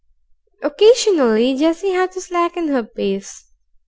[0.63, 3.45] Occasionally Jessie had to slacken her pace.